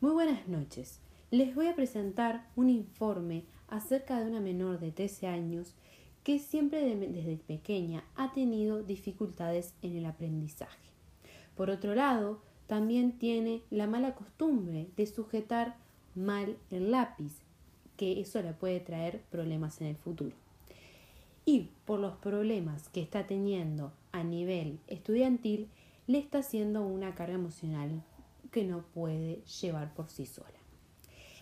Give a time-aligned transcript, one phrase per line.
[0.00, 1.00] Muy buenas noches.
[1.32, 5.74] Les voy a presentar un informe acerca de una menor de 13 años
[6.22, 10.92] que siempre desde pequeña ha tenido dificultades en el aprendizaje.
[11.56, 15.74] Por otro lado, también tiene la mala costumbre de sujetar
[16.14, 17.32] mal el lápiz,
[17.96, 20.36] que eso le puede traer problemas en el futuro.
[21.44, 25.66] Y por los problemas que está teniendo a nivel estudiantil,
[26.06, 28.04] le está haciendo una carga emocional
[28.50, 30.58] que no puede llevar por sí sola.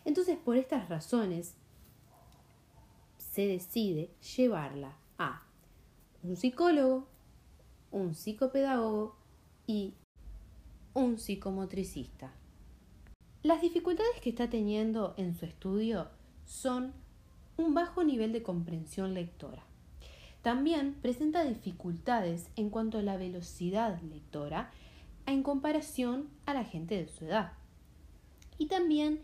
[0.05, 1.55] Entonces, por estas razones,
[3.19, 5.43] se decide llevarla a
[6.23, 7.07] un psicólogo,
[7.91, 9.17] un psicopedagogo
[9.67, 9.95] y
[10.95, 12.33] un psicomotricista.
[13.43, 16.09] Las dificultades que está teniendo en su estudio
[16.47, 16.93] son
[17.57, 19.65] un bajo nivel de comprensión lectora.
[20.43, 24.71] También presenta dificultades en cuanto a la velocidad lectora
[25.27, 27.53] en comparación a la gente de su edad.
[28.59, 29.21] Y también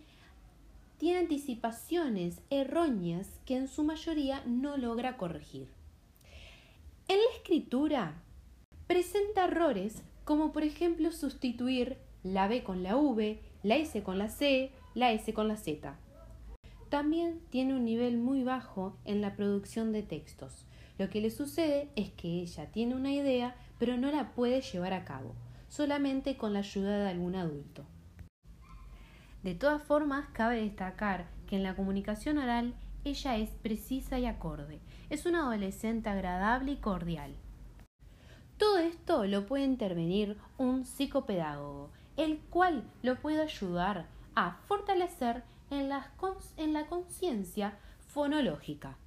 [0.99, 5.69] tiene anticipaciones erróneas que en su mayoría no logra corregir.
[7.09, 8.23] En la escritura
[8.87, 14.29] presenta errores como por ejemplo sustituir la B con la V, la S con la
[14.29, 15.97] C, la S con la Z.
[16.89, 20.67] También tiene un nivel muy bajo en la producción de textos.
[20.99, 24.93] Lo que le sucede es que ella tiene una idea pero no la puede llevar
[24.93, 25.35] a cabo
[25.73, 27.87] solamente con la ayuda de algún adulto.
[29.43, 34.81] De todas formas, cabe destacar que en la comunicación oral ella es precisa y acorde.
[35.09, 37.35] Es una adolescente agradable y cordial.
[38.59, 45.89] Todo esto lo puede intervenir un psicopedagogo, el cual lo puede ayudar a fortalecer en
[45.89, 46.11] la,
[46.59, 48.99] en la conciencia fonológica.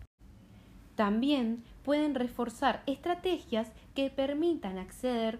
[0.95, 5.39] También pueden reforzar estrategias que permitan acceder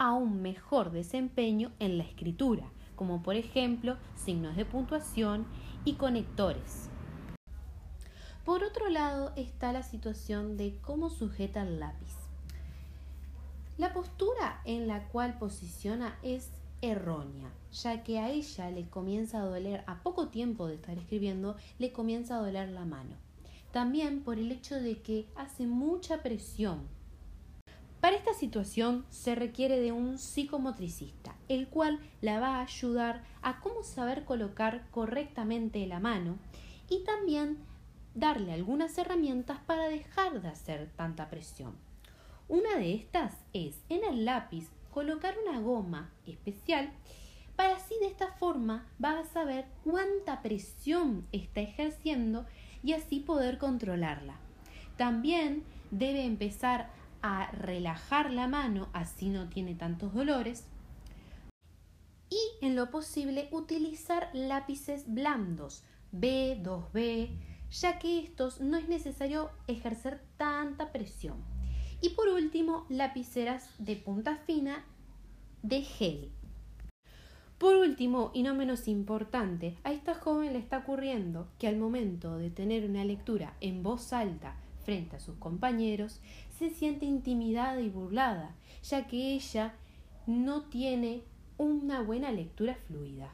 [0.00, 2.64] a un mejor desempeño en la escritura,
[2.96, 5.46] como por ejemplo signos de puntuación
[5.84, 6.88] y conectores.
[8.46, 12.14] Por otro lado está la situación de cómo sujeta el lápiz.
[13.76, 19.44] La postura en la cual posiciona es errónea, ya que a ella le comienza a
[19.44, 23.16] doler, a poco tiempo de estar escribiendo, le comienza a doler la mano.
[23.70, 26.88] También por el hecho de que hace mucha presión
[28.00, 33.60] para esta situación se requiere de un psicomotricista, el cual la va a ayudar a
[33.60, 36.38] cómo saber colocar correctamente la mano
[36.88, 37.58] y también
[38.14, 41.76] darle algunas herramientas para dejar de hacer tanta presión.
[42.48, 46.90] Una de estas es en el lápiz colocar una goma especial
[47.54, 52.46] para así de esta forma vas a saber cuánta presión está ejerciendo
[52.82, 54.36] y así poder controlarla.
[54.96, 56.90] También debe empezar
[57.22, 60.66] a relajar la mano, así no tiene tantos dolores.
[62.28, 65.82] Y en lo posible utilizar lápices blandos,
[66.12, 67.30] B, 2B,
[67.70, 71.36] ya que estos no es necesario ejercer tanta presión.
[72.00, 74.84] Y por último, lapiceras de punta fina
[75.62, 76.32] de gel.
[77.58, 82.38] Por último, y no menos importante, a esta joven le está ocurriendo que al momento
[82.38, 86.20] de tener una lectura en voz alta frente a sus compañeros,
[86.58, 89.74] se siente intimidada y burlada, ya que ella
[90.26, 91.22] no tiene
[91.58, 93.32] una buena lectura fluida.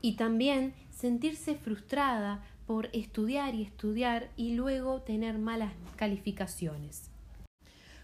[0.00, 7.10] Y también sentirse frustrada por estudiar y estudiar y luego tener malas calificaciones.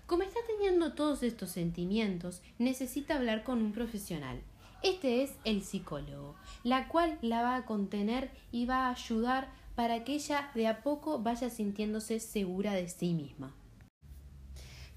[0.06, 4.40] Como está teniendo todos estos sentimientos, necesita hablar con un profesional.
[4.82, 6.34] Este es el psicólogo,
[6.64, 10.82] la cual la va a contener y va a ayudar para que ella de a
[10.82, 13.54] poco vaya sintiéndose segura de sí misma.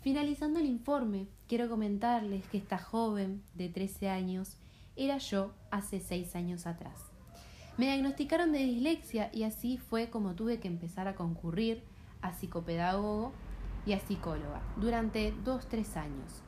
[0.01, 4.57] Finalizando el informe, quiero comentarles que esta joven de 13 años
[4.97, 6.99] era yo hace 6 años atrás.
[7.77, 11.81] Me diagnosticaron de dislexia y así fue como tuve que empezar a concurrir
[12.21, 13.31] a psicopedagogo
[13.85, 16.41] y a psicóloga durante 2-3 años.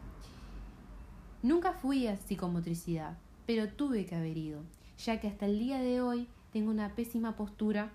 [1.42, 4.64] Nunca fui a psicomotricidad, pero tuve que haber ido,
[4.98, 7.94] ya que hasta el día de hoy tengo una pésima postura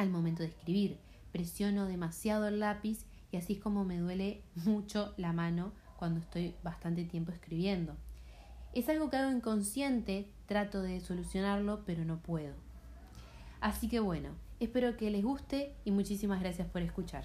[0.00, 0.96] al momento de escribir.
[1.30, 6.54] Presiono demasiado el lápiz y así es como me duele mucho la mano cuando estoy
[6.62, 7.94] bastante tiempo escribiendo.
[8.72, 12.54] Es algo que hago inconsciente, trato de solucionarlo, pero no puedo.
[13.60, 17.24] Así que bueno, espero que les guste y muchísimas gracias por escuchar.